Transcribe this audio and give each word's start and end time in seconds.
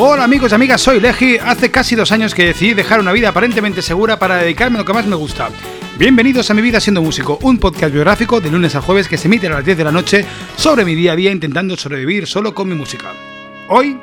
Hola 0.00 0.22
amigos 0.22 0.52
y 0.52 0.54
amigas, 0.54 0.80
soy 0.80 1.00
Legi. 1.00 1.38
Hace 1.38 1.72
casi 1.72 1.96
dos 1.96 2.12
años 2.12 2.32
que 2.32 2.44
decidí 2.44 2.72
dejar 2.72 3.00
una 3.00 3.10
vida 3.10 3.30
aparentemente 3.30 3.82
segura 3.82 4.16
para 4.16 4.36
dedicarme 4.36 4.76
a 4.76 4.82
lo 4.82 4.84
que 4.84 4.92
más 4.92 5.06
me 5.06 5.16
gusta. 5.16 5.50
Bienvenidos 5.98 6.48
a 6.48 6.54
Mi 6.54 6.62
Vida 6.62 6.78
Siendo 6.78 7.02
Músico, 7.02 7.36
un 7.42 7.58
podcast 7.58 7.92
biográfico 7.92 8.40
de 8.40 8.48
lunes 8.48 8.76
a 8.76 8.80
jueves 8.80 9.08
que 9.08 9.18
se 9.18 9.26
emite 9.26 9.48
a 9.48 9.50
las 9.50 9.64
10 9.64 9.76
de 9.76 9.82
la 9.82 9.90
noche 9.90 10.24
sobre 10.54 10.84
mi 10.84 10.94
día 10.94 11.14
a 11.14 11.16
día 11.16 11.32
intentando 11.32 11.76
sobrevivir 11.76 12.28
solo 12.28 12.54
con 12.54 12.68
mi 12.68 12.76
música. 12.76 13.12
Hoy, 13.70 13.98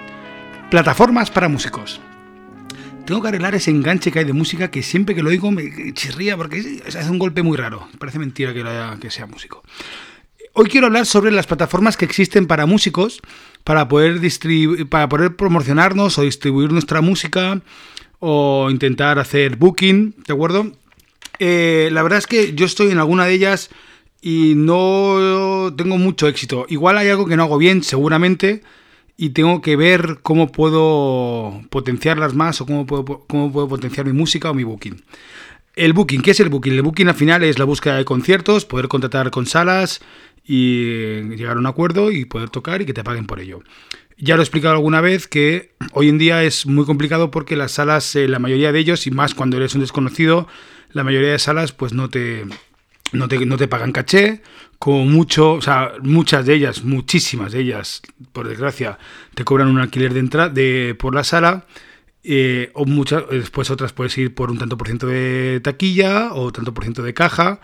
plataformas 0.70 1.32
para 1.32 1.48
músicos. 1.48 2.02
Tengo 3.06 3.22
que 3.22 3.30
arreglar 3.30 3.56
ese 3.56 3.72
enganche 3.72 4.12
que 4.12 4.20
hay 4.20 4.26
de 4.26 4.34
música 4.34 4.70
que 4.70 4.84
siempre 4.84 5.16
que 5.16 5.24
lo 5.24 5.30
oigo 5.30 5.50
me 5.50 5.94
chirría 5.94 6.36
porque 6.36 6.82
hace 6.86 7.10
un 7.10 7.20
golpe 7.20 7.42
muy 7.42 7.56
raro. 7.56 7.88
Parece 8.00 8.20
mentira 8.20 8.54
que, 8.54 8.66
que 9.00 9.10
sea 9.10 9.28
músico. 9.28 9.64
Hoy 10.58 10.70
quiero 10.70 10.88
hablar 10.88 11.06
sobre 11.06 11.32
las 11.32 11.48
plataformas 11.48 11.98
que 11.98 12.06
existen 12.06 12.48
para 12.48 12.66
músicos 12.66 13.20
para 13.66 13.90
poder, 13.90 14.22
para 14.90 15.10
poder 15.10 15.36
promocionarnos 15.36 16.18
o 16.18 16.22
distribuir 16.22 16.72
nuestra 16.72 17.02
música 17.02 17.62
o 18.20 18.70
intentar 18.72 19.20
hacer 19.20 19.58
booking, 19.58 20.16
¿de 20.26 20.34
acuerdo? 20.34 20.72
Eh, 21.40 21.90
la 21.92 22.04
verdad 22.04 22.20
es 22.20 22.28
que 22.28 22.56
yo 22.56 22.66
estoy 22.66 22.92
en 22.92 23.00
alguna 23.00 23.26
de 23.26 23.34
ellas 23.34 23.70
y 24.22 24.54
no 24.56 25.74
tengo 25.76 25.98
mucho 25.98 26.26
éxito. 26.30 26.66
Igual 26.70 27.00
hay 27.00 27.10
algo 27.10 27.26
que 27.26 27.36
no 27.36 27.44
hago 27.44 27.58
bien, 27.58 27.84
seguramente, 27.84 28.62
y 29.18 29.32
tengo 29.32 29.62
que 29.62 29.76
ver 29.76 30.20
cómo 30.22 30.54
puedo 30.54 31.64
potenciarlas 31.70 32.34
más 32.34 32.62
o 32.62 32.66
cómo 32.66 32.86
puedo, 32.86 33.26
cómo 33.28 33.52
puedo 33.52 33.68
potenciar 33.68 34.06
mi 34.06 34.14
música 34.14 34.52
o 34.52 34.54
mi 34.54 34.64
booking. 34.64 35.04
El 35.76 35.92
booking, 35.92 36.22
¿qué 36.22 36.32
es 36.32 36.40
el 36.40 36.48
booking? 36.48 36.72
El 36.72 36.82
booking 36.82 37.10
al 37.10 37.16
final 37.16 37.44
es 37.44 37.60
la 37.60 37.66
búsqueda 37.66 37.98
de 37.98 38.06
conciertos, 38.06 38.64
poder 38.64 38.88
contratar 38.88 39.30
con 39.32 39.46
salas 39.46 40.00
y 40.46 41.22
llegar 41.36 41.58
a 41.58 41.60
un 41.60 41.66
acuerdo 41.66 42.12
y 42.12 42.26
poder 42.26 42.50
tocar 42.50 42.82
y 42.82 42.86
que 42.86 42.94
te 42.94 43.04
paguen 43.04 43.26
por 43.26 43.40
ello. 43.40 43.62
Ya 44.18 44.36
lo 44.36 44.42
he 44.42 44.46
explicado 44.46 44.76
alguna 44.76 45.02
vez 45.02 45.28
que 45.28 45.74
hoy 45.92 46.08
en 46.08 46.18
día 46.18 46.44
es 46.44 46.66
muy 46.66 46.86
complicado 46.86 47.32
porque 47.32 47.56
las 47.56 47.74
salas, 47.74 48.16
eh, 48.16 48.28
la 48.28 48.40
mayoría 48.40 48.72
de 48.72 48.80
ellos, 48.80 49.08
y 49.08 49.12
más 49.12 49.34
cuando 49.34 49.58
eres 49.58 49.76
un 49.76 49.82
desconocido, 49.82 50.48
la 50.92 51.04
mayoría 51.04 51.32
de 51.32 51.40
salas 51.40 51.74
pues 51.74 51.94
no 51.94 52.10
te, 52.10 52.46
no 53.12 53.28
te, 53.28 53.46
no 53.46 53.58
te 53.58 53.68
pagan 53.68 53.92
caché, 53.92 54.42
como 54.80 55.06
mucho, 55.06 55.54
o 55.54 55.62
sea, 55.62 55.94
muchas 56.02 56.46
de 56.46 56.54
ellas, 56.54 56.84
muchísimas 56.84 57.52
de 57.52 57.62
ellas, 57.62 58.02
por 58.32 58.48
desgracia, 58.48 59.00
te 59.34 59.44
cobran 59.44 59.68
un 59.68 59.80
alquiler 59.80 60.14
de 60.14 60.20
entrada 60.20 60.50
de, 60.50 60.96
por 60.98 61.14
la 61.14 61.24
sala. 61.24 61.66
Eh, 62.28 62.72
o 62.74 62.86
muchas, 62.86 63.24
después 63.30 63.70
otras 63.70 63.94
puedes 63.94 64.18
ir 64.18 64.34
por 64.34 64.50
un 64.50 64.58
tanto 64.58 64.78
por 64.78 64.88
ciento 64.88 65.06
de 65.06 65.60
taquilla 65.64 66.34
o 66.34 66.52
tanto 66.52 66.74
por 66.74 66.84
ciento 66.84 67.04
de 67.04 67.14
caja 67.14 67.60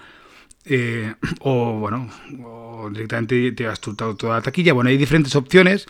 eh, 0.66 1.14
o 1.40 1.74
bueno, 1.80 2.10
o 2.44 2.90
directamente 2.92 3.52
te 3.52 3.68
has 3.68 3.80
toda 3.80 4.36
la 4.36 4.42
taquilla. 4.42 4.74
Bueno, 4.74 4.90
hay 4.90 4.98
diferentes 4.98 5.36
opciones, 5.36 5.88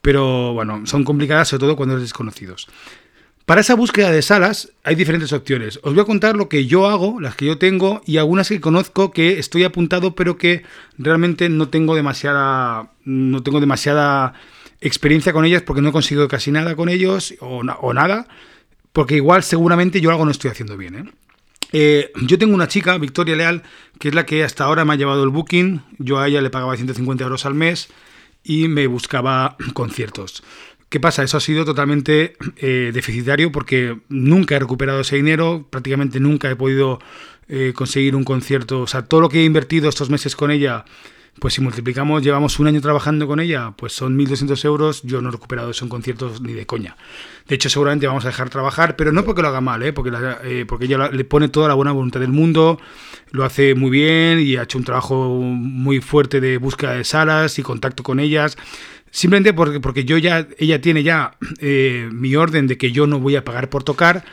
pero 0.00 0.52
bueno, 0.52 0.86
son 0.86 1.04
complicadas 1.04 1.48
sobre 1.48 1.60
todo 1.60 1.76
cuando 1.76 1.94
eres 1.94 2.04
desconocidos. 2.04 2.68
Para 3.44 3.60
esa 3.60 3.76
búsqueda 3.76 4.10
de 4.10 4.22
salas 4.22 4.72
hay 4.82 4.96
diferentes 4.96 5.32
opciones. 5.32 5.78
Os 5.84 5.94
voy 5.94 6.02
a 6.02 6.04
contar 6.04 6.36
lo 6.36 6.48
que 6.48 6.66
yo 6.66 6.88
hago, 6.88 7.20
las 7.20 7.36
que 7.36 7.46
yo 7.46 7.58
tengo 7.58 8.02
y 8.04 8.16
algunas 8.16 8.48
que 8.48 8.60
conozco 8.60 9.12
que 9.12 9.38
estoy 9.38 9.62
apuntado, 9.62 10.16
pero 10.16 10.36
que 10.36 10.64
realmente 10.98 11.48
no 11.48 11.68
tengo 11.68 11.94
demasiada 11.94 12.90
no 13.04 13.44
tengo 13.44 13.60
demasiada 13.60 14.34
experiencia 14.80 15.32
con 15.32 15.44
ellas 15.44 15.62
porque 15.62 15.80
no 15.80 15.90
he 15.90 15.92
conseguido 15.92 16.26
casi 16.26 16.50
nada 16.50 16.74
con 16.74 16.88
ellos 16.88 17.34
o, 17.40 17.58
o 17.58 17.94
nada, 17.94 18.26
porque 18.92 19.14
igual 19.14 19.44
seguramente 19.44 20.00
yo 20.00 20.10
algo 20.10 20.24
no 20.24 20.32
estoy 20.32 20.50
haciendo 20.50 20.76
bien, 20.76 20.94
¿eh? 20.96 21.04
Eh, 21.72 22.12
yo 22.22 22.38
tengo 22.38 22.54
una 22.54 22.68
chica, 22.68 22.98
Victoria 22.98 23.36
Leal, 23.36 23.62
que 23.98 24.08
es 24.08 24.14
la 24.14 24.26
que 24.26 24.44
hasta 24.44 24.64
ahora 24.64 24.84
me 24.84 24.92
ha 24.92 24.96
llevado 24.96 25.22
el 25.24 25.30
booking. 25.30 25.82
Yo 25.98 26.18
a 26.18 26.28
ella 26.28 26.40
le 26.40 26.50
pagaba 26.50 26.76
150 26.76 27.24
euros 27.24 27.46
al 27.46 27.54
mes 27.54 27.88
y 28.44 28.68
me 28.68 28.86
buscaba 28.86 29.56
conciertos. 29.74 30.42
¿Qué 30.88 31.00
pasa? 31.00 31.24
Eso 31.24 31.36
ha 31.36 31.40
sido 31.40 31.64
totalmente 31.64 32.36
eh, 32.58 32.92
deficitario 32.94 33.50
porque 33.50 33.98
nunca 34.08 34.54
he 34.54 34.58
recuperado 34.60 35.00
ese 35.00 35.16
dinero, 35.16 35.66
prácticamente 35.68 36.20
nunca 36.20 36.48
he 36.48 36.54
podido 36.54 37.00
eh, 37.48 37.72
conseguir 37.74 38.14
un 38.14 38.22
concierto. 38.22 38.82
O 38.82 38.86
sea, 38.86 39.02
todo 39.04 39.20
lo 39.20 39.28
que 39.28 39.40
he 39.40 39.44
invertido 39.44 39.88
estos 39.88 40.10
meses 40.10 40.36
con 40.36 40.52
ella 40.52 40.84
pues 41.38 41.54
si 41.54 41.60
multiplicamos, 41.60 42.22
llevamos 42.22 42.58
un 42.58 42.66
año 42.66 42.80
trabajando 42.80 43.26
con 43.26 43.40
ella, 43.40 43.74
pues 43.76 43.92
son 43.92 44.16
1.200 44.16 44.64
euros, 44.64 45.02
yo 45.02 45.20
no 45.20 45.28
he 45.28 45.32
recuperado 45.32 45.70
eso 45.70 45.84
en 45.84 45.90
conciertos 45.90 46.40
ni 46.40 46.54
de 46.54 46.66
coña. 46.66 46.96
De 47.46 47.54
hecho, 47.54 47.68
seguramente 47.68 48.06
vamos 48.06 48.24
a 48.24 48.28
dejar 48.28 48.48
trabajar, 48.48 48.96
pero 48.96 49.12
no 49.12 49.24
porque 49.24 49.42
lo 49.42 49.48
haga 49.48 49.60
mal, 49.60 49.82
¿eh? 49.82 49.92
porque, 49.92 50.10
eh, 50.44 50.64
porque 50.66 50.86
ella 50.86 51.10
le 51.10 51.24
pone 51.24 51.48
toda 51.48 51.68
la 51.68 51.74
buena 51.74 51.92
voluntad 51.92 52.20
del 52.20 52.32
mundo, 52.32 52.80
lo 53.30 53.44
hace 53.44 53.74
muy 53.74 53.90
bien 53.90 54.40
y 54.40 54.56
ha 54.56 54.62
hecho 54.62 54.78
un 54.78 54.84
trabajo 54.84 55.28
muy 55.28 56.00
fuerte 56.00 56.40
de 56.40 56.56
búsqueda 56.56 56.92
de 56.92 57.04
salas 57.04 57.58
y 57.58 57.62
contacto 57.62 58.02
con 58.02 58.18
ellas. 58.18 58.56
Simplemente 59.10 59.52
porque, 59.52 59.80
porque 59.80 60.04
yo 60.04 60.18
ya, 60.18 60.48
ella 60.58 60.80
tiene 60.80 61.02
ya 61.02 61.36
eh, 61.60 62.08
mi 62.12 62.34
orden 62.34 62.66
de 62.66 62.78
que 62.78 62.92
yo 62.92 63.06
no 63.06 63.20
voy 63.20 63.36
a 63.36 63.44
pagar 63.44 63.68
por 63.68 63.84
tocar 63.84 64.24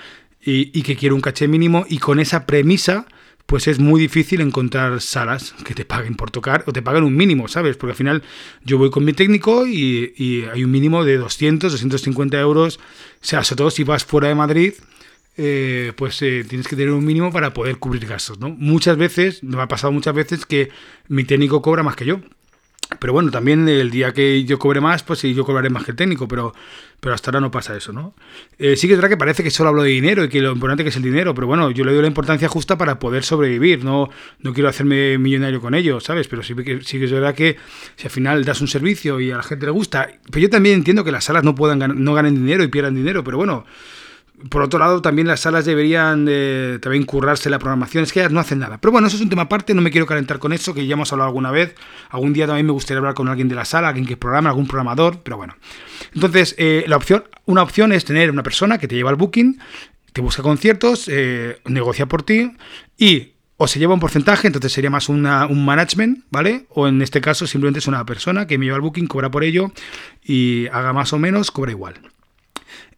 y, 0.41 0.77
y 0.77 0.83
que 0.83 0.95
quiero 0.95 1.15
un 1.15 1.21
caché 1.21 1.47
mínimo 1.47 1.85
y 1.87 1.99
con 1.99 2.19
esa 2.19 2.45
premisa 2.45 3.05
pues 3.45 3.67
es 3.67 3.79
muy 3.79 3.99
difícil 3.99 4.41
encontrar 4.41 5.01
salas 5.01 5.53
que 5.65 5.75
te 5.75 5.85
paguen 5.85 6.15
por 6.15 6.31
tocar 6.31 6.63
o 6.67 6.73
te 6.73 6.81
paguen 6.81 7.03
un 7.03 7.15
mínimo, 7.15 7.47
¿sabes? 7.47 7.77
Porque 7.77 7.91
al 7.91 7.97
final 7.97 8.23
yo 8.63 8.77
voy 8.77 8.89
con 8.89 9.05
mi 9.05 9.13
técnico 9.13 9.67
y, 9.67 10.45
hay 10.51 10.63
un 10.63 10.71
mínimo 10.71 11.03
de 11.03 11.17
200, 11.17 11.71
250 11.71 12.39
euros. 12.39 12.77
O 12.77 12.81
sea, 13.25 13.43
sobre 13.43 13.57
todo 13.57 13.71
si 13.71 13.83
vas 13.83 14.05
fuera 14.05 14.27
de 14.27 14.35
Madrid, 14.35 14.73
eh, 15.37 15.93
pues 15.95 16.21
eh, 16.21 16.45
tienes 16.47 16.67
que 16.67 16.75
tener 16.75 16.91
un 16.91 17.05
mínimo 17.05 17.31
para 17.31 17.53
poder 17.53 17.77
cubrir 17.77 18.05
gastos, 18.05 18.39
¿no? 18.39 18.49
Muchas 18.49 18.97
veces, 18.97 19.43
me 19.43 19.61
ha 19.61 19.67
pasado 19.67 19.91
muchas 19.91 20.13
veces 20.13 20.45
que 20.45 20.69
mi 21.07 21.23
técnico 21.23 21.61
cobra 21.61 21.83
más 21.83 21.95
que 21.95 22.05
yo. 22.05 22.21
Pero 22.99 23.13
bueno, 23.13 23.31
también 23.31 23.67
el 23.67 23.91
día 23.91 24.13
que 24.13 24.43
yo 24.43 24.59
cobre 24.59 24.81
más, 24.81 25.03
pues 25.03 25.19
sí, 25.19 25.33
yo 25.33 25.45
cobraré 25.45 25.69
más 25.69 25.83
que 25.83 25.91
el 25.91 25.97
técnico, 25.97 26.27
pero, 26.27 26.53
pero 26.99 27.15
hasta 27.15 27.29
ahora 27.29 27.39
no 27.39 27.51
pasa 27.51 27.75
eso, 27.75 27.93
¿no? 27.93 28.13
Eh, 28.57 28.75
sí 28.75 28.87
que 28.87 28.93
es 28.93 28.97
verdad 28.97 29.09
que 29.09 29.17
parece 29.17 29.43
que 29.43 29.51
solo 29.51 29.69
hablo 29.69 29.83
de 29.83 29.89
dinero 29.89 30.23
y 30.23 30.29
que 30.29 30.41
lo 30.41 30.51
importante 30.51 30.83
que 30.83 30.89
es 30.89 30.95
el 30.95 31.03
dinero, 31.03 31.33
pero 31.33 31.47
bueno, 31.47 31.71
yo 31.71 31.83
le 31.85 31.93
doy 31.93 32.01
la 32.01 32.07
importancia 32.07 32.47
justa 32.47 32.77
para 32.77 32.99
poder 32.99 33.23
sobrevivir, 33.23 33.83
no, 33.83 34.09
no 34.39 34.53
quiero 34.53 34.69
hacerme 34.69 35.17
millonario 35.17 35.61
con 35.61 35.75
ello, 35.75 35.99
¿sabes? 35.99 36.27
Pero 36.27 36.43
sí 36.43 36.55
que, 36.55 36.81
sí 36.81 36.99
que 36.99 37.05
es 37.05 37.11
verdad 37.11 37.35
que 37.35 37.57
si 37.95 38.07
al 38.07 38.11
final 38.11 38.45
das 38.45 38.61
un 38.61 38.67
servicio 38.67 39.19
y 39.19 39.31
a 39.31 39.37
la 39.37 39.43
gente 39.43 39.65
le 39.65 39.71
gusta, 39.71 40.09
pero 40.31 40.39
yo 40.39 40.49
también 40.49 40.75
entiendo 40.75 41.03
que 41.03 41.11
las 41.11 41.25
salas 41.25 41.43
no, 41.43 41.55
puedan, 41.55 42.03
no 42.03 42.13
ganen 42.13 42.35
dinero 42.35 42.63
y 42.63 42.67
pierdan 42.67 42.95
dinero, 42.95 43.23
pero 43.23 43.37
bueno 43.37 43.65
por 44.49 44.61
otro 44.61 44.79
lado, 44.79 45.01
también 45.01 45.27
las 45.27 45.41
salas 45.41 45.65
deberían 45.65 46.25
de, 46.25 46.79
también 46.81 47.05
currarse 47.05 47.49
la 47.49 47.59
programación. 47.59 48.03
Es 48.03 48.11
que 48.11 48.19
ellas 48.19 48.31
no 48.31 48.39
hacen 48.39 48.59
nada. 48.59 48.77
Pero 48.79 48.91
bueno, 48.91 49.07
eso 49.07 49.15
es 49.15 49.21
un 49.21 49.29
tema 49.29 49.43
aparte. 49.43 49.73
No 49.73 49.81
me 49.81 49.91
quiero 49.91 50.05
calentar 50.05 50.39
con 50.39 50.53
eso, 50.53 50.73
que 50.73 50.85
ya 50.85 50.93
hemos 50.93 51.11
hablado 51.11 51.29
alguna 51.29 51.51
vez. 51.51 51.75
Algún 52.09 52.33
día 52.33 52.47
también 52.47 52.65
me 52.65 52.71
gustaría 52.71 52.99
hablar 52.99 53.13
con 53.13 53.27
alguien 53.27 53.47
de 53.47 53.55
la 53.55 53.65
sala, 53.65 53.89
alguien 53.89 54.05
que 54.05 54.17
programa, 54.17 54.49
algún 54.49 54.67
programador. 54.67 55.19
Pero 55.23 55.37
bueno. 55.37 55.55
Entonces, 56.13 56.55
eh, 56.57 56.83
la 56.87 56.97
opción, 56.97 57.23
una 57.45 57.63
opción 57.63 57.91
es 57.93 58.05
tener 58.05 58.29
una 58.31 58.43
persona 58.43 58.77
que 58.77 58.87
te 58.87 58.95
lleva 58.95 59.09
el 59.09 59.15
booking, 59.15 59.59
te 60.11 60.21
busca 60.21 60.43
conciertos, 60.43 61.07
eh, 61.07 61.59
negocia 61.65 62.05
por 62.05 62.23
ti 62.23 62.51
y 62.97 63.33
o 63.57 63.67
se 63.67 63.79
lleva 63.79 63.93
un 63.93 63.99
porcentaje, 63.99 64.47
entonces 64.47 64.73
sería 64.73 64.89
más 64.89 65.09
un 65.09 65.21
management, 65.21 66.25
¿vale? 66.31 66.65
O 66.69 66.87
en 66.87 67.01
este 67.01 67.21
caso 67.21 67.47
simplemente 67.47 67.79
es 67.79 67.87
una 67.87 68.05
persona 68.05 68.45
que 68.45 68.57
me 68.57 68.65
lleva 68.65 68.77
el 68.77 68.81
booking, 68.81 69.07
cobra 69.07 69.31
por 69.31 69.43
ello 69.43 69.71
y 70.23 70.67
haga 70.67 70.91
más 70.91 71.13
o 71.13 71.19
menos, 71.19 71.51
cobra 71.51 71.71
igual. 71.71 72.12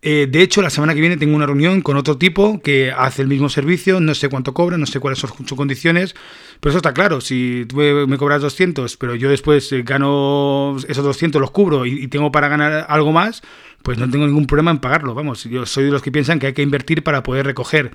Eh, 0.07 0.27
de 0.29 0.43
hecho, 0.43 0.61
la 0.61 0.69
semana 0.69 0.93
que 0.93 1.01
viene 1.01 1.17
tengo 1.17 1.35
una 1.35 1.47
reunión 1.47 1.81
con 1.81 1.97
otro 1.97 2.15
tipo 2.15 2.61
que 2.61 2.91
hace 2.91 3.23
el 3.23 3.27
mismo 3.27 3.49
servicio, 3.49 3.99
no 3.99 4.13
sé 4.13 4.29
cuánto 4.29 4.53
cobra, 4.53 4.77
no 4.77 4.85
sé 4.85 4.99
cuáles 4.99 5.17
son 5.17 5.31
sus 5.47 5.57
condiciones, 5.57 6.13
pero 6.59 6.69
eso 6.69 6.77
está 6.77 6.93
claro, 6.93 7.21
si 7.21 7.65
tú 7.67 7.77
me 7.77 8.17
cobras 8.17 8.43
200, 8.43 8.97
pero 8.97 9.15
yo 9.15 9.29
después 9.29 9.71
eh, 9.71 9.81
gano 9.81 10.77
esos 10.87 11.03
200, 11.03 11.41
los 11.41 11.49
cubro 11.49 11.87
y, 11.87 12.07
tengo 12.07 12.31
para 12.31 12.49
ganar 12.49 12.85
algo 12.87 13.11
más, 13.11 13.41
pues 13.81 13.97
no 13.97 14.07
tengo 14.07 14.27
ningún 14.27 14.45
problema 14.45 14.69
en 14.69 14.77
pagarlo, 14.77 15.15
vamos, 15.15 15.45
yo 15.45 15.65
soy 15.65 15.85
de 15.85 15.91
los 15.91 16.03
que 16.03 16.11
piensan 16.11 16.37
que 16.37 16.45
hay 16.47 16.53
que 16.53 16.61
invertir 16.61 17.01
para 17.01 17.23
poder 17.23 17.47
recoger. 17.47 17.89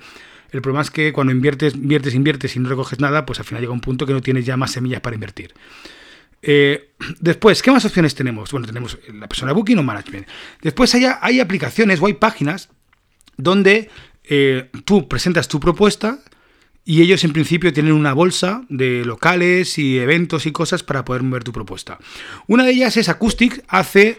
El 0.51 0.61
problema 0.61 0.81
es 0.81 0.91
que 0.91 1.13
cuando 1.13 1.31
inviertes, 1.31 1.75
inviertes, 1.75 2.13
inviertes 2.13 2.57
y 2.57 2.59
no 2.59 2.67
recoges 2.67 2.99
nada, 2.99 3.25
pues 3.25 3.39
al 3.39 3.45
final 3.45 3.61
llega 3.61 3.71
un 3.71 3.79
punto 3.79 4.05
que 4.05 4.11
no 4.11 4.19
tienes 4.19 4.45
ya 4.45 4.57
más 4.57 4.71
semillas 4.71 4.99
para 4.99 5.15
invertir. 5.15 5.53
Eh, 6.41 6.93
después, 7.19 7.61
¿qué 7.61 7.69
más 7.71 7.85
opciones 7.85 8.15
tenemos? 8.15 8.51
Bueno, 8.51 8.65
tenemos 8.67 8.97
la 9.13 9.27
persona 9.27 9.53
booking 9.53 9.77
o 9.77 9.83
management. 9.83 10.27
Después 10.61 10.93
hay, 10.95 11.05
hay 11.21 11.39
aplicaciones 11.39 12.01
o 12.01 12.07
hay 12.07 12.13
páginas 12.13 12.69
donde 13.37 13.89
eh, 14.23 14.69
tú 14.85 15.07
presentas 15.07 15.47
tu 15.47 15.59
propuesta 15.59 16.19
y 16.83 17.01
ellos 17.01 17.23
en 17.23 17.31
principio 17.33 17.71
tienen 17.71 17.93
una 17.93 18.13
bolsa 18.13 18.65
de 18.69 19.05
locales 19.05 19.77
y 19.77 19.99
eventos 19.99 20.47
y 20.47 20.51
cosas 20.51 20.81
para 20.83 21.05
poder 21.05 21.21
mover 21.23 21.43
tu 21.43 21.51
propuesta. 21.51 21.99
Una 22.47 22.63
de 22.63 22.71
ellas 22.71 22.97
es 22.97 23.07
Acoustic, 23.07 23.63
A-C-Q-U-S-T-I-C, 23.67 24.15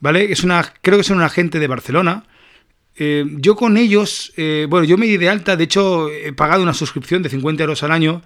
¿vale? 0.00 0.30
Es 0.30 0.44
una, 0.44 0.74
creo 0.82 0.98
que 0.98 1.04
son 1.04 1.16
un 1.18 1.22
agente 1.22 1.58
de 1.58 1.66
Barcelona. 1.66 2.24
Eh, 2.96 3.24
yo 3.36 3.56
con 3.56 3.78
ellos, 3.78 4.34
bueno, 4.68 4.84
yo 4.84 4.98
me 4.98 5.06
di 5.06 5.16
de 5.16 5.30
alta, 5.30 5.56
de 5.56 5.64
hecho 5.64 6.10
he 6.10 6.34
pagado 6.34 6.62
una 6.62 6.74
suscripción 6.74 7.22
de 7.22 7.30
50 7.30 7.62
euros 7.62 7.82
al 7.82 7.92
año 7.92 8.22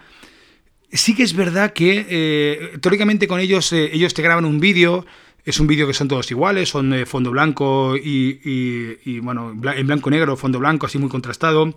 Sí 0.93 1.15
que 1.15 1.23
es 1.23 1.35
verdad 1.35 1.73
que 1.73 2.07
eh, 2.09 2.79
teóricamente 2.81 3.27
con 3.27 3.41
ellos, 3.41 3.73
eh, 3.73 3.91
ellos 3.93 4.15
te 4.15 4.23
graban 4.23 4.45
un 4.45 4.61
vídeo, 4.61 5.05
es 5.45 5.61
un 5.61 5.67
vídeo 5.67 5.87
que 5.87 5.95
son 5.95 6.09
todos 6.09 6.31
iguales, 6.31 6.69
son 6.69 6.91
de 6.91 7.05
fondo 7.05 7.31
blanco 7.31 7.97
y, 7.97 9.19
bueno, 9.21 9.51
en 9.51 9.87
blanco 9.87 10.11
negro, 10.11 10.37
fondo 10.37 10.59
blanco, 10.59 10.87
así 10.87 10.99
muy 10.99 11.11
contrastado. 11.11 11.75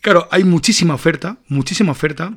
Claro, 0.00 0.28
hay 0.30 0.44
muchísima 0.44 0.94
oferta, 0.94 1.38
muchísima 1.48 1.92
oferta. 1.92 2.34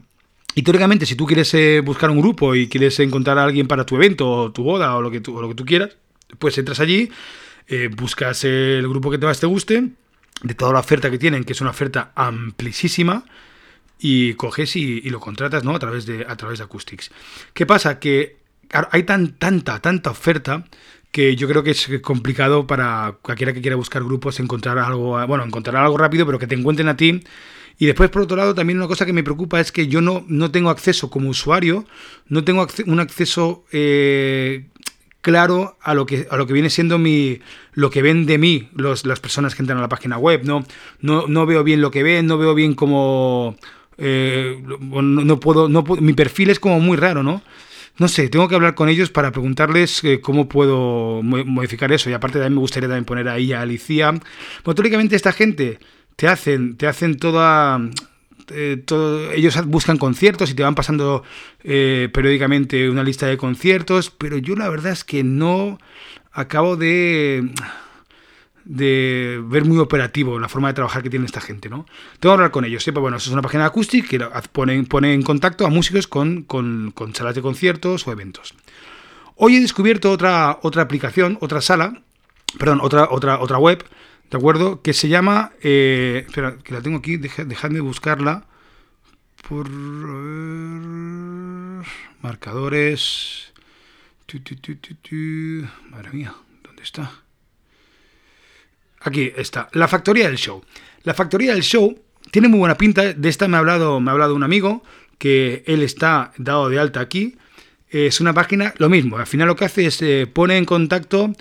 Y 0.55 0.63
teóricamente, 0.63 1.05
si 1.05 1.15
tú 1.15 1.25
quieres 1.25 1.53
eh, 1.53 1.81
buscar 1.81 2.09
un 2.09 2.21
grupo 2.21 2.55
y 2.55 2.67
quieres 2.67 2.99
encontrar 2.99 3.37
a 3.37 3.43
alguien 3.43 3.67
para 3.67 3.85
tu 3.85 3.97
evento, 3.97 4.29
o 4.29 4.51
tu 4.51 4.63
boda, 4.63 4.95
o 4.95 5.01
lo 5.01 5.11
que 5.11 5.19
tú, 5.19 5.39
lo 5.41 5.49
que 5.49 5.55
tú 5.55 5.65
quieras, 5.65 5.97
Pues 6.39 6.57
entras 6.57 6.79
allí, 6.79 7.09
eh, 7.67 7.89
buscas 7.95 8.43
el 8.45 8.87
grupo 8.87 9.11
que 9.11 9.17
te 9.17 9.25
más 9.25 9.39
te 9.39 9.47
guste, 9.47 9.89
de 10.41 10.53
toda 10.53 10.73
la 10.73 10.79
oferta 10.79 11.11
que 11.11 11.17
tienen, 11.17 11.43
que 11.43 11.53
es 11.53 11.61
una 11.61 11.71
oferta 11.71 12.11
amplísima, 12.15 13.25
y 13.99 14.33
coges 14.33 14.75
y, 14.75 15.01
lo 15.09 15.19
contratas 15.19 15.63
¿no? 15.63 15.75
a, 15.75 15.79
través 15.79 16.05
de, 16.05 16.25
a 16.27 16.35
través 16.35 16.59
de 16.59 16.65
Acoustics. 16.65 17.11
¿Qué 17.53 17.65
pasa? 17.65 17.99
Que 17.99 18.37
hay 18.91 19.03
tan, 19.03 19.33
tanta, 19.33 19.79
tanta 19.79 20.11
oferta 20.11 20.65
que 21.11 21.35
yo 21.35 21.47
creo 21.47 21.63
que 21.63 21.71
es 21.71 21.89
complicado 22.01 22.67
para 22.67 23.17
cualquiera 23.21 23.53
que 23.53 23.61
quiera 23.61 23.77
buscar 23.77 24.03
grupos 24.03 24.39
encontrar 24.39 24.77
algo, 24.79 25.25
bueno, 25.27 25.45
encontrar 25.45 25.77
algo 25.77 25.97
rápido, 25.97 26.25
pero 26.25 26.39
que 26.39 26.47
te 26.47 26.55
encuentren 26.55 26.89
a 26.89 26.97
ti. 26.97 27.21
Y 27.77 27.85
después, 27.85 28.09
por 28.09 28.23
otro 28.23 28.37
lado, 28.37 28.53
también 28.55 28.77
una 28.77 28.87
cosa 28.87 29.05
que 29.05 29.13
me 29.13 29.23
preocupa 29.23 29.59
es 29.59 29.71
que 29.71 29.87
yo 29.87 30.01
no, 30.01 30.25
no 30.27 30.51
tengo 30.51 30.69
acceso 30.69 31.09
como 31.09 31.29
usuario, 31.29 31.85
no 32.27 32.43
tengo 32.43 32.67
un 32.85 32.99
acceso 32.99 33.65
eh, 33.71 34.67
claro 35.25 35.77
a 35.81 35.93
lo 35.93 36.05
que 36.05 36.27
a 36.29 36.37
lo 36.37 36.45
que 36.45 36.53
viene 36.53 36.69
siendo 36.69 36.99
mi 36.99 37.39
lo 37.73 37.89
que 37.89 38.03
ven 38.03 38.27
de 38.27 38.37
mí 38.37 38.69
las 38.75 39.19
personas 39.19 39.55
que 39.55 39.63
entran 39.63 39.79
a 39.79 39.81
la 39.81 39.89
página 39.89 40.19
web 40.19 40.41
no 40.43 40.63
no, 41.01 41.25
no 41.27 41.47
veo 41.47 41.63
bien 41.63 41.81
lo 41.81 41.89
que 41.89 42.03
ven 42.03 42.27
no 42.27 42.37
veo 42.37 42.53
bien 42.53 42.75
cómo 42.75 43.57
eh, 43.97 44.61
no, 44.61 45.39
puedo 45.39 45.69
no 45.69 45.83
mi 45.83 46.13
perfil 46.13 46.49
es 46.49 46.59
como 46.59 46.79
muy 46.79 46.97
raro 46.97 47.23
no 47.23 47.41
no 47.97 48.09
sé, 48.09 48.27
tengo 48.27 48.49
que 48.49 48.55
hablar 48.55 48.75
con 48.75 48.89
ellos 48.89 49.09
para 49.09 49.31
preguntarles 49.31 50.03
eh, 50.03 50.19
cómo 50.19 50.49
puedo 50.49 51.21
modificar 51.23 51.93
eso. 51.93 52.09
Y 52.09 52.13
aparte 52.13 52.39
también 52.39 52.55
me 52.55 52.59
gustaría 52.59 52.89
también 52.89 53.05
poner 53.05 53.29
ahí 53.29 53.53
a 53.53 53.61
Alicia. 53.61 54.11
Bueno, 54.65 55.07
esta 55.11 55.31
gente 55.31 55.79
te 56.17 56.27
hacen, 56.27 56.75
te 56.75 56.87
hacen 56.87 57.15
toda 57.15 57.79
eh, 58.51 58.83
ellos 59.33 59.65
buscan 59.67 59.97
conciertos 59.97 60.51
y 60.51 60.55
te 60.55 60.63
van 60.63 60.75
pasando 60.75 61.23
periódicamente 61.63 62.89
una 62.89 63.01
lista 63.01 63.27
de 63.27 63.37
conciertos, 63.37 64.09
pero 64.09 64.39
yo 64.39 64.57
la 64.57 64.67
verdad 64.67 64.91
es 64.91 65.05
que 65.05 65.23
no 65.23 65.79
acabo 66.33 66.75
de 66.75 67.49
de 68.65 69.41
ver 69.45 69.63
muy 69.63 69.77
operativo 69.77 70.39
la 70.39 70.49
forma 70.49 70.67
de 70.69 70.73
trabajar 70.73 71.03
que 71.03 71.09
tiene 71.09 71.25
esta 71.25 71.39
gente, 71.39 71.69
¿no? 71.69 71.85
Tengo 72.19 72.33
que 72.33 72.37
hablar 72.39 72.51
con 72.51 72.65
ellos, 72.65 72.83
siempre, 72.83 73.01
bueno, 73.01 73.17
eso 73.17 73.29
es 73.29 73.33
una 73.33 73.41
página 73.41 73.65
acústica 73.65 74.07
que 74.07 74.19
pone, 74.51 74.83
pone 74.83 75.13
en 75.13 75.21
contacto 75.21 75.65
a 75.65 75.69
músicos 75.69 76.07
con, 76.07 76.43
con, 76.43 76.91
con, 76.91 77.15
salas 77.15 77.35
de 77.35 77.41
conciertos 77.41 78.07
o 78.07 78.11
eventos. 78.11 78.53
Hoy 79.35 79.55
he 79.57 79.61
descubierto 79.61 80.11
otra, 80.11 80.59
otra 80.61 80.81
aplicación, 80.81 81.37
otra 81.41 81.61
sala, 81.61 82.01
perdón, 82.57 82.79
otra, 82.81 83.07
otra, 83.11 83.39
otra 83.39 83.57
web 83.57 83.85
¿De 84.29 84.37
acuerdo? 84.37 84.81
Que 84.81 84.93
se 84.93 85.07
llama... 85.07 85.51
Eh, 85.61 86.23
espera, 86.27 86.57
que 86.57 86.73
la 86.73 86.81
tengo 86.81 86.97
aquí, 86.97 87.17
dejadme 87.17 87.79
buscarla. 87.79 88.45
Por... 89.47 89.69
marcadores... 92.21 93.53
Madre 95.91 96.09
mía, 96.11 96.35
¿dónde 96.63 96.83
está? 96.83 97.24
Aquí 99.05 99.31
está, 99.35 99.69
la 99.73 99.87
factoría 99.87 100.27
del 100.27 100.37
show. 100.37 100.63
La 101.03 101.13
factoría 101.13 101.53
del 101.53 101.63
show 101.63 101.97
tiene 102.31 102.47
muy 102.47 102.59
buena 102.59 102.75
pinta. 102.75 103.13
De 103.13 103.29
esta 103.29 103.47
me 103.47 103.55
ha 103.55 103.59
hablado, 103.59 103.99
me 103.99 104.09
ha 104.09 104.13
hablado 104.13 104.35
un 104.35 104.43
amigo 104.43 104.83
que 105.17 105.63
él 105.67 105.81
está 105.81 106.33
dado 106.37 106.69
de 106.69 106.79
alta 106.79 106.99
aquí. 106.99 107.37
Es 107.89 108.19
una 108.19 108.33
página, 108.33 108.73
lo 108.77 108.89
mismo. 108.89 109.17
Al 109.17 109.27
final 109.27 109.47
lo 109.47 109.55
que 109.55 109.65
hace 109.65 109.85
es 109.85 110.01
eh, 110.01 110.27
pone 110.27 110.57
en 110.57 110.65
contacto 110.65 111.31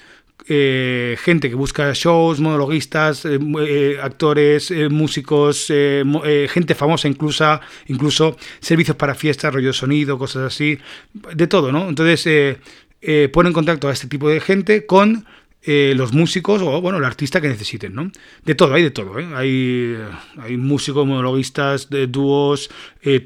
eh, 0.46 1.16
gente 1.22 1.48
que 1.48 1.54
busca 1.54 1.90
shows, 1.94 2.38
monologuistas, 2.38 3.24
eh, 3.24 3.38
eh, 3.66 3.98
actores, 4.02 4.70
músicos, 4.90 5.72
gente 6.48 6.74
famosa 6.74 7.08
incluso, 7.08 7.60
incluso 7.86 8.36
servicios 8.60 8.96
para 8.96 9.14
fiestas, 9.14 9.54
rollo 9.54 9.72
sonido, 9.72 10.18
cosas 10.18 10.42
así, 10.52 10.78
de 11.34 11.46
todo, 11.46 11.72
¿no? 11.72 11.88
Entonces 11.88 12.58
pone 13.32 13.48
en 13.48 13.52
contacto 13.54 13.88
a 13.88 13.92
este 13.92 14.06
tipo 14.06 14.28
de 14.28 14.40
gente 14.40 14.84
con 14.86 15.24
los 15.66 16.12
músicos 16.12 16.60
o, 16.62 16.80
bueno, 16.80 16.98
el 16.98 17.04
artista 17.04 17.40
que 17.40 17.48
necesiten, 17.48 17.94
¿no? 17.94 18.10
De 18.44 18.54
todo, 18.54 18.74
hay 18.74 18.82
de 18.82 18.90
todo, 18.90 19.14
Hay, 19.34 19.96
hay 20.38 20.56
músicos, 20.56 21.06
monologuistas, 21.06 21.88
dúos, 22.08 22.70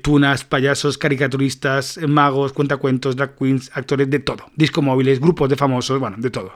tunas, 0.02 0.44
payasos, 0.44 0.98
caricaturistas, 0.98 1.98
magos, 2.06 2.52
cuentacuentos, 2.52 3.16
drag 3.16 3.36
queens, 3.36 3.70
actores, 3.74 4.08
de 4.08 4.18
todo. 4.20 4.50
Disco 4.54 4.82
móviles, 4.82 5.20
grupos 5.20 5.48
de 5.48 5.56
famosos, 5.56 5.98
bueno, 5.98 6.16
de 6.18 6.30
todo. 6.30 6.54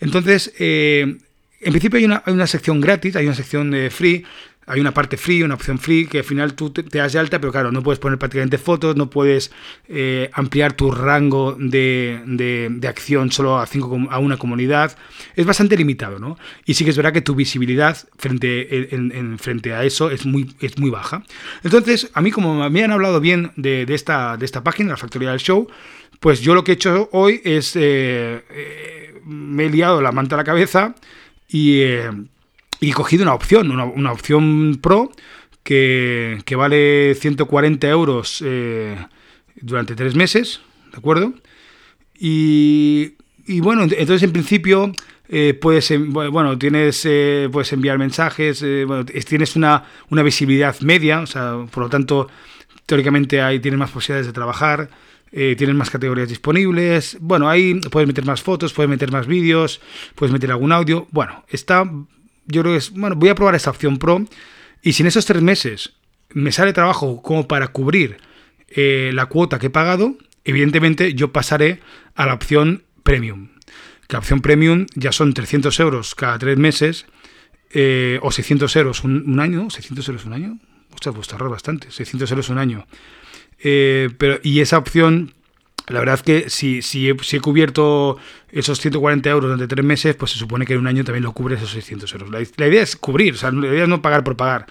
Entonces, 0.00 0.52
eh, 0.58 1.18
en 1.60 1.72
principio 1.72 1.98
hay 1.98 2.04
una, 2.04 2.22
hay 2.24 2.32
una, 2.32 2.46
sección 2.46 2.80
gratis, 2.80 3.16
hay 3.16 3.26
una 3.26 3.34
sección 3.34 3.70
de 3.70 3.90
free, 3.90 4.24
hay 4.68 4.80
una 4.80 4.92
parte 4.92 5.16
free, 5.16 5.42
una 5.42 5.54
opción 5.54 5.78
free, 5.78 6.06
que 6.06 6.18
al 6.18 6.24
final 6.24 6.54
tú 6.54 6.70
te, 6.70 6.82
das 6.82 7.12
de 7.12 7.18
alta, 7.18 7.40
pero 7.40 7.52
claro, 7.52 7.72
no 7.72 7.82
puedes 7.82 7.98
poner 7.98 8.18
prácticamente 8.18 8.58
fotos, 8.58 8.96
no 8.96 9.10
puedes 9.10 9.50
eh, 9.88 10.30
ampliar 10.32 10.74
tu 10.74 10.90
rango 10.90 11.56
de, 11.58 12.20
de, 12.26 12.88
acción 12.88 13.32
solo 13.32 13.58
a, 13.58 13.66
cinco, 13.66 13.98
a 14.10 14.18
una 14.18 14.36
comunidad. 14.36 14.96
Es 15.34 15.46
bastante 15.46 15.76
limitado, 15.76 16.18
¿no? 16.18 16.38
Y 16.64 16.74
sí 16.74 16.84
que 16.84 16.90
es 16.90 16.96
verdad 16.96 17.12
que 17.12 17.22
tu 17.22 17.34
visibilidad 17.34 17.96
frente, 18.16 18.94
en, 18.94 19.38
frente 19.38 19.72
a 19.72 19.84
eso 19.84 20.10
es 20.10 20.26
muy, 20.26 20.54
es 20.60 20.78
muy 20.78 20.90
baja. 20.90 21.24
Entonces, 21.64 22.10
a 22.14 22.20
mí 22.20 22.30
como 22.30 22.68
me 22.68 22.84
han 22.84 22.92
hablado 22.92 23.20
bien 23.20 23.52
de, 23.56 23.86
de 23.86 23.94
esta, 23.94 24.36
de 24.36 24.44
esta 24.44 24.62
página, 24.62 24.90
la 24.90 24.96
Factoría 24.96 25.30
del 25.30 25.40
Show, 25.40 25.68
pues 26.20 26.40
yo 26.40 26.54
lo 26.54 26.64
que 26.64 26.72
he 26.72 26.74
hecho 26.74 27.08
hoy 27.12 27.40
es... 27.44 27.72
Eh, 27.74 28.42
me 29.24 29.66
he 29.66 29.70
liado 29.70 30.00
la 30.00 30.10
manta 30.10 30.36
a 30.36 30.38
la 30.38 30.44
cabeza 30.44 30.94
y, 31.48 31.82
eh, 32.80 32.88
he 32.88 32.92
cogido 32.92 33.22
una 33.22 33.34
opción, 33.34 33.70
una, 33.70 34.12
opción 34.12 34.78
pro 34.80 35.10
que, 35.62 36.42
vale 36.56 37.14
140 37.14 37.88
euros 37.88 38.42
eh, 38.44 38.96
durante 39.60 39.94
tres 39.94 40.14
meses, 40.14 40.60
¿de 40.92 40.98
acuerdo? 40.98 41.34
Y, 42.18 43.14
bueno, 43.60 43.82
entonces 43.82 44.22
en 44.22 44.32
principio 44.32 44.92
eh, 45.28 45.54
puedes, 45.60 45.92
bueno, 46.08 46.58
tienes, 46.58 47.06
puedes 47.52 47.72
enviar 47.72 47.98
mensajes, 47.98 48.64
tienes 49.26 49.56
una, 49.56 49.84
una, 50.10 50.22
visibilidad 50.22 50.78
media, 50.80 51.20
o 51.20 51.26
sea, 51.26 51.66
por 51.70 51.84
lo 51.84 51.88
tanto, 51.88 52.28
teóricamente 52.86 53.40
ahí 53.40 53.60
tienes 53.60 53.78
más 53.78 53.90
posibilidades 53.90 54.26
de 54.26 54.32
trabajar. 54.32 54.88
Eh, 55.30 55.54
tienen 55.56 55.76
más 55.76 55.90
categorías 55.90 56.28
disponibles. 56.28 57.18
Bueno, 57.20 57.48
ahí 57.48 57.74
puedes 57.90 58.06
meter 58.06 58.24
más 58.24 58.42
fotos, 58.42 58.72
puedes 58.72 58.88
meter 58.88 59.12
más 59.12 59.26
vídeos, 59.26 59.80
puedes 60.14 60.32
meter 60.32 60.50
algún 60.50 60.72
audio. 60.72 61.06
Bueno, 61.10 61.44
está, 61.48 61.84
yo 62.48 62.62
creo 62.62 62.74
que 62.74 62.78
es, 62.78 62.90
bueno, 62.90 63.14
voy 63.16 63.28
a 63.28 63.34
probar 63.34 63.54
esta 63.54 63.70
opción 63.70 63.98
Pro 63.98 64.24
y 64.82 64.94
si 64.94 65.02
en 65.02 65.06
esos 65.06 65.26
tres 65.26 65.42
meses 65.42 65.92
me 66.30 66.52
sale 66.52 66.72
trabajo 66.72 67.22
como 67.22 67.46
para 67.46 67.68
cubrir 67.68 68.18
eh, 68.68 69.10
la 69.14 69.26
cuota 69.26 69.58
que 69.58 69.66
he 69.66 69.70
pagado, 69.70 70.16
evidentemente 70.44 71.14
yo 71.14 71.32
pasaré 71.32 71.80
a 72.14 72.26
la 72.26 72.34
opción 72.34 72.84
Premium. 73.02 73.48
Que 74.06 74.14
la 74.14 74.18
opción 74.18 74.40
Premium 74.40 74.86
ya 74.94 75.12
son 75.12 75.34
300 75.34 75.78
euros 75.80 76.14
cada 76.14 76.38
tres 76.38 76.56
meses 76.58 77.06
eh, 77.70 78.18
o 78.22 78.30
600 78.30 78.74
euros 78.76 79.04
un, 79.04 79.40
año. 79.40 79.68
¿600 79.68 80.08
euros 80.08 80.24
un 80.24 80.32
año? 80.32 80.58
Ostras, 80.92 81.14
pues 81.14 81.32
ahorrar 81.32 81.50
bastante. 81.50 81.90
600 81.90 82.30
euros 82.30 82.48
un 82.48 82.58
año. 82.58 82.86
Eh, 83.58 84.08
pero, 84.18 84.40
y 84.42 84.60
esa 84.60 84.78
opción, 84.78 85.34
la 85.88 86.00
verdad 86.00 86.20
que 86.20 86.50
si, 86.50 86.82
si, 86.82 87.08
he, 87.08 87.40
cubierto 87.40 88.18
esos 88.50 88.80
140 88.80 89.28
euros 89.30 89.50
durante 89.50 89.66
tres 89.66 89.84
meses, 89.84 90.16
pues 90.16 90.32
se 90.32 90.38
supone 90.38 90.66
que 90.66 90.74
en 90.74 90.80
un 90.80 90.86
año 90.86 91.04
también 91.04 91.24
lo 91.24 91.32
cubre 91.32 91.56
esos 91.56 91.70
600 91.70 92.12
euros. 92.12 92.30
La, 92.30 92.66
idea 92.66 92.82
es 92.82 92.96
cubrir, 92.96 93.34
o 93.34 93.36
sea, 93.36 93.50
la 93.50 93.66
idea 93.66 93.84
es 93.84 93.88
no 93.88 94.02
pagar 94.02 94.24
por 94.24 94.36
pagar. 94.36 94.66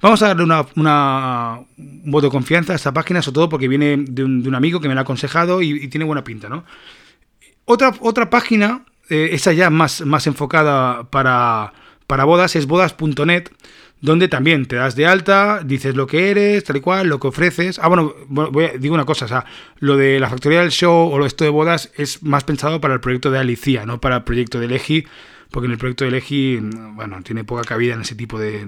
Vamos 0.00 0.22
a 0.22 0.28
darle 0.28 0.44
una, 0.44 1.60
un 1.76 2.10
voto 2.10 2.28
de 2.28 2.30
confianza 2.30 2.72
a 2.72 2.76
esta 2.76 2.92
página, 2.92 3.20
sobre 3.20 3.34
todo 3.34 3.48
porque 3.48 3.68
viene 3.68 3.98
de 3.98 4.24
un, 4.24 4.42
de 4.42 4.48
un 4.48 4.54
amigo 4.54 4.80
que 4.80 4.88
me 4.88 4.94
la 4.94 5.02
ha 5.02 5.02
aconsejado 5.02 5.60
y, 5.62 5.88
tiene 5.88 6.04
buena 6.04 6.24
pinta, 6.24 6.48
¿no? 6.48 6.64
Otra, 7.66 7.94
otra 8.00 8.30
página, 8.30 8.84
eh, 9.08 9.30
esa 9.32 9.52
ya 9.52 9.70
más, 9.70 10.00
más 10.02 10.26
enfocada 10.26 11.04
para, 11.04 11.72
para 12.10 12.24
bodas, 12.24 12.56
es 12.56 12.66
bodas.net 12.66 13.50
donde 14.00 14.26
también 14.26 14.66
te 14.66 14.74
das 14.74 14.96
de 14.96 15.06
alta, 15.06 15.60
dices 15.64 15.94
lo 15.94 16.08
que 16.08 16.32
eres, 16.32 16.64
tal 16.64 16.78
y 16.78 16.80
cual, 16.80 17.06
lo 17.06 17.20
que 17.20 17.28
ofreces. 17.28 17.78
Ah, 17.78 17.86
bueno, 17.86 18.12
voy 18.28 18.64
a, 18.64 18.72
digo 18.72 18.96
una 18.96 19.04
cosa, 19.04 19.26
o 19.26 19.28
sea, 19.28 19.44
lo 19.78 19.96
de 19.96 20.18
la 20.18 20.28
factoría 20.28 20.60
del 20.60 20.72
show 20.72 21.08
o 21.08 21.18
lo 21.18 21.24
esto 21.24 21.44
de 21.44 21.50
bodas 21.50 21.92
es 21.96 22.20
más 22.24 22.42
pensado 22.42 22.80
para 22.80 22.94
el 22.94 23.00
proyecto 23.00 23.30
de 23.30 23.38
Alicia, 23.38 23.86
no 23.86 24.00
para 24.00 24.16
el 24.16 24.24
proyecto 24.24 24.58
de 24.58 24.66
Legi, 24.66 25.04
porque 25.52 25.66
en 25.66 25.72
el 25.72 25.78
proyecto 25.78 26.04
de 26.04 26.10
Legi, 26.10 26.58
bueno, 26.94 27.22
tiene 27.22 27.44
poca 27.44 27.62
cabida 27.62 27.94
en 27.94 28.00
ese 28.00 28.16
tipo 28.16 28.40
de, 28.40 28.64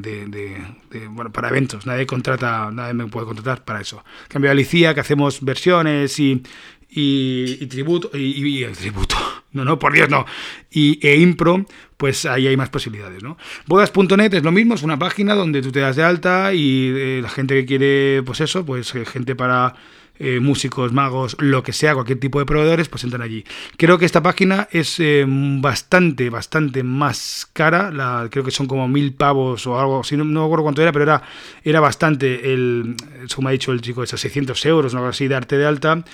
bueno, 1.11 1.33
para 1.33 1.49
eventos, 1.49 1.85
nadie 1.85 2.07
contrata, 2.07 2.71
nadie 2.71 2.95
me 2.95 3.09
puede 3.09 3.27
contratar 3.27 3.65
para 3.65 3.81
eso. 3.81 4.05
En 4.25 4.29
cambio, 4.29 4.53
Alicia, 4.53 4.95
que 4.95 5.01
hacemos 5.01 5.45
versiones 5.45 6.17
y, 6.21 6.45
y, 6.91 7.67
tributo, 7.67 8.11
y, 8.15 8.65
tributo, 8.67 9.17
no, 9.53 9.65
no, 9.65 9.79
por 9.79 9.95
Dios, 9.95 10.11
no, 10.11 10.27
y 10.71 11.05
e 11.05 11.17
impro, 11.17 11.67
pues 12.03 12.27
ahí 12.27 12.49
hay 12.49 12.57
más 12.57 12.69
posibilidades, 12.69 13.23
¿no? 13.23 13.39
Bodas.net 13.69 14.35
es 14.35 14.43
lo 14.43 14.51
mismo, 14.51 14.75
es 14.75 14.83
una 14.83 14.99
página 14.99 15.37
donde 15.37 15.63
tú 15.63 15.71
te 15.71 15.79
das 15.79 15.95
de 15.95 16.03
alta 16.03 16.53
y 16.53 16.89
eh, 16.89 17.21
la 17.23 17.29
gente 17.29 17.55
que 17.55 17.65
quiere, 17.65 18.25
pues 18.25 18.41
eso, 18.41 18.67
pues 18.67 18.93
eh, 18.97 19.05
gente 19.05 19.37
para 19.37 19.77
eh, 20.19 20.41
músicos, 20.41 20.93
magos, 20.93 21.37
lo 21.41 21.63
que 21.63 21.73
sea, 21.73 21.95
cualquier 21.95 22.21
tipo 22.21 22.39
de 22.39 22.47
proveedores, 22.47 22.89
pues 22.89 23.03
entran 23.03 23.23
allí. 23.23 23.45
Creo 23.77 23.99
que 23.99 24.05
esta 24.05 24.23
página 24.23 24.69
es 24.71 25.01
eh, 25.01 25.25
bastante, 25.27 26.31
bastante 26.31 26.83
más 26.83 27.49
cara, 27.53 27.91
la, 27.91 28.29
creo 28.31 28.45
que 28.45 28.51
son 28.51 28.67
como 28.67 28.87
mil 28.89 29.15
pavos 29.15 29.67
o 29.67 29.81
algo 29.81 30.01
así, 30.01 30.17
no, 30.17 30.25
me 30.25 30.41
acuerdo 30.41 30.63
cuánto 30.63 30.83
era, 30.83 30.93
pero 30.93 31.05
era, 31.05 31.23
era 31.65 31.81
bastante, 31.81 32.53
el, 32.53 32.95
como 33.35 33.49
ha 33.49 33.53
dicho 33.53 33.73
el 33.73 33.81
chico, 33.81 34.03
esos 34.03 34.21
600 34.21 34.65
euros, 34.67 34.95
algo 34.95 35.09
así, 35.09 35.29
darte 35.29 35.59
de 35.59 35.67
alta, 35.67 36.05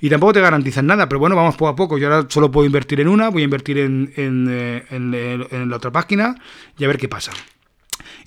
y 0.00 0.10
tampoco 0.10 0.34
te 0.34 0.40
garantizan 0.40 0.86
nada, 0.86 1.08
pero 1.08 1.18
bueno, 1.18 1.36
vamos 1.36 1.56
poco 1.56 1.68
a 1.68 1.76
poco, 1.76 1.98
yo 1.98 2.12
ahora 2.12 2.28
solo 2.28 2.50
puedo 2.50 2.66
invertir 2.66 3.00
en 3.00 3.08
una, 3.08 3.30
voy 3.30 3.42
a 3.42 3.44
invertir 3.44 3.78
en, 3.78 4.12
en, 4.16 4.48
eh, 4.50 4.84
en 4.90 5.70
la 5.70 5.76
otra 5.76 5.90
página 5.90 6.36
y 6.78 6.84
a 6.84 6.88
ver 6.88 6.98
qué 6.98 7.08
pasa. 7.08 7.32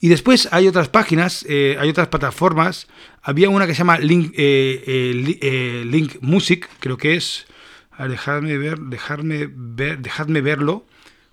Y 0.01 0.07
después 0.07 0.47
hay 0.51 0.67
otras 0.67 0.87
páginas, 0.89 1.45
eh, 1.49 1.77
hay 1.79 1.89
otras 1.89 2.07
plataformas. 2.07 2.87
Había 3.21 3.49
una 3.49 3.67
que 3.67 3.73
se 3.73 3.79
llama 3.79 3.99
Link, 3.99 4.33
eh, 4.37 5.37
eh, 5.41 5.83
Link 5.85 6.17
Music, 6.21 6.69
creo 6.79 6.97
que 6.97 7.15
es. 7.15 7.47
A 7.91 8.07
dejadme 8.07 8.57
ver, 8.57 8.79
dejarme 8.79 9.49
ver, 9.51 9.99
dejadme 9.99 10.41
verlo. 10.41 10.85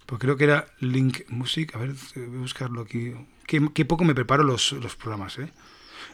Porque 0.04 0.26
creo 0.26 0.36
que 0.36 0.44
era 0.44 0.66
Link 0.80 1.20
Music. 1.28 1.74
A 1.74 1.78
ver, 1.78 1.92
voy 2.16 2.38
a 2.38 2.40
buscarlo 2.40 2.82
aquí. 2.82 3.12
Qué, 3.46 3.84
poco 3.84 4.04
me 4.04 4.14
preparo 4.14 4.42
los, 4.42 4.72
los 4.72 4.96
programas, 4.96 5.38
¿eh? 5.38 5.48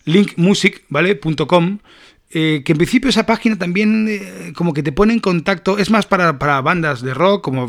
Linkmusic, 0.04 0.84
¿vale? 0.88 1.14
Eh, 2.34 2.62
que 2.64 2.72
en 2.72 2.78
principio 2.78 3.10
esa 3.10 3.26
página 3.26 3.58
también 3.58 4.06
eh, 4.08 4.52
como 4.56 4.72
que 4.72 4.82
te 4.82 4.90
pone 4.90 5.12
en 5.12 5.20
contacto, 5.20 5.76
es 5.76 5.90
más 5.90 6.06
para, 6.06 6.32
bandas 6.32 7.02
de 7.02 7.12
rock, 7.12 7.44
como 7.44 7.68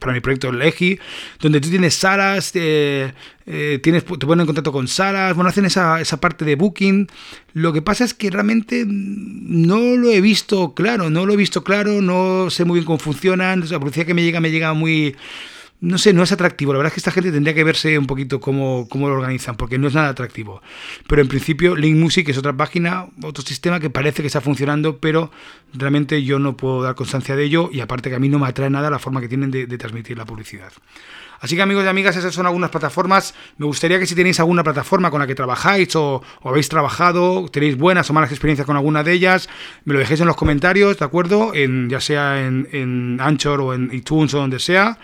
para 0.00 0.12
mi 0.12 0.20
proyecto 0.20 0.50
Legi, 0.50 0.98
donde 1.38 1.60
tú 1.60 1.70
tienes 1.70 1.94
salas, 1.94 2.50
eh, 2.54 3.12
tienes, 3.80 4.04
te 4.04 4.26
ponen 4.26 4.40
en 4.40 4.46
contacto 4.46 4.72
con 4.72 4.88
salas, 4.88 5.36
bueno, 5.36 5.50
hacen 5.50 5.66
esa, 5.66 6.00
esa 6.00 6.18
parte 6.18 6.44
de 6.44 6.56
booking. 6.56 7.06
Lo 7.52 7.72
que 7.72 7.80
pasa 7.80 8.02
es 8.04 8.12
que 8.12 8.28
realmente 8.28 8.84
no 8.88 9.96
lo 9.96 10.10
he 10.10 10.20
visto 10.20 10.74
claro, 10.74 11.08
no 11.08 11.24
lo 11.24 11.34
he 11.34 11.36
visto 11.36 11.62
claro, 11.62 12.02
no 12.02 12.50
sé 12.50 12.64
muy 12.64 12.80
bien 12.80 12.86
cómo 12.86 12.98
funcionan, 12.98 13.64
la 13.70 13.78
publicidad 13.78 14.06
que 14.06 14.14
me 14.14 14.22
llega 14.22 14.40
me 14.40 14.50
llega 14.50 14.74
muy 14.74 15.14
no 15.80 15.98
sé, 15.98 16.12
no 16.12 16.22
es 16.22 16.32
atractivo. 16.32 16.72
La 16.72 16.78
verdad 16.78 16.88
es 16.88 16.94
que 16.94 17.00
esta 17.00 17.10
gente 17.10 17.30
tendría 17.30 17.54
que 17.54 17.62
verse 17.62 17.98
un 17.98 18.06
poquito 18.06 18.40
cómo, 18.40 18.88
cómo 18.88 19.08
lo 19.08 19.14
organizan, 19.14 19.56
porque 19.56 19.76
no 19.76 19.88
es 19.88 19.94
nada 19.94 20.08
atractivo. 20.08 20.62
Pero 21.06 21.20
en 21.20 21.28
principio, 21.28 21.76
Link 21.76 21.96
Music 21.96 22.28
es 22.30 22.38
otra 22.38 22.54
página, 22.56 23.06
otro 23.22 23.44
sistema 23.44 23.80
que 23.80 23.90
parece 23.90 24.22
que 24.22 24.28
está 24.28 24.40
funcionando, 24.40 24.98
pero 24.98 25.30
realmente 25.74 26.22
yo 26.22 26.38
no 26.38 26.56
puedo 26.56 26.82
dar 26.82 26.94
constancia 26.94 27.36
de 27.36 27.44
ello 27.44 27.68
y 27.70 27.80
aparte 27.80 28.08
que 28.08 28.16
a 28.16 28.18
mí 28.18 28.28
no 28.28 28.38
me 28.38 28.46
atrae 28.46 28.70
nada 28.70 28.88
la 28.88 28.98
forma 28.98 29.20
que 29.20 29.28
tienen 29.28 29.50
de, 29.50 29.66
transmitir 29.76 30.16
la 30.16 30.24
publicidad. 30.24 30.72
Así 31.40 31.56
que 31.56 31.62
amigos 31.62 31.84
y 31.84 31.88
amigas, 31.88 32.16
esas 32.16 32.32
son 32.32 32.46
algunas 32.46 32.70
plataformas. 32.70 33.34
Me 33.58 33.66
gustaría 33.66 33.98
que 33.98 34.06
si 34.06 34.14
tenéis 34.14 34.40
alguna 34.40 34.64
plataforma 34.64 35.10
con 35.10 35.20
la 35.20 35.26
que 35.26 35.34
trabajáis 35.34 35.94
o, 35.96 36.22
habéis 36.42 36.70
trabajado, 36.70 37.46
tenéis 37.50 37.76
buenas 37.76 38.08
o 38.08 38.14
malas 38.14 38.30
experiencias 38.30 38.64
con 38.64 38.76
alguna 38.76 39.02
de 39.02 39.12
ellas, 39.12 39.50
me 39.84 39.92
lo 39.92 39.98
dejéis 39.98 40.20
en 40.20 40.28
los 40.28 40.36
comentarios, 40.36 40.98
¿de 40.98 41.04
acuerdo? 41.04 41.52
En, 41.52 41.90
ya 41.90 42.00
sea 42.00 42.46
en, 42.46 42.68
en 42.72 43.18
Anchor 43.20 43.60
o 43.60 43.74
en 43.74 43.92
iTunes 43.92 44.32
o 44.32 44.38
donde 44.38 44.58
sea 44.58 44.96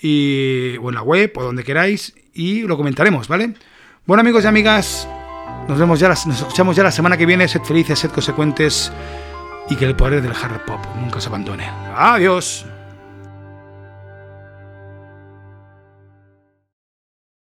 y, 0.00 0.76
o 0.78 0.88
en 0.88 0.94
la 0.94 1.02
web 1.02 1.32
o 1.36 1.42
donde 1.42 1.64
queráis 1.64 2.14
y 2.34 2.62
lo 2.62 2.76
comentaremos, 2.76 3.28
¿vale? 3.28 3.54
Bueno 4.06 4.20
amigos 4.20 4.44
y 4.44 4.46
amigas, 4.46 5.08
nos 5.68 5.78
vemos 5.78 5.98
ya, 5.98 6.08
nos 6.08 6.26
escuchamos 6.26 6.76
ya 6.76 6.82
la 6.82 6.90
semana 6.90 7.16
que 7.16 7.26
viene. 7.26 7.48
Sed 7.48 7.62
felices, 7.62 7.98
sed 7.98 8.10
consecuentes 8.10 8.92
y 9.70 9.76
que 9.76 9.86
el 9.86 9.96
poder 9.96 10.20
del 10.22 10.32
hard 10.32 10.64
pop 10.66 10.80
nunca 11.00 11.20
se 11.20 11.28
abandone. 11.28 11.68
Adiós. 11.96 12.66